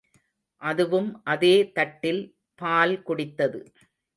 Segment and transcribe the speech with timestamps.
[0.61, 2.21] அதுவும் அதே தட்டில்
[2.61, 3.61] பால் குடித்தது.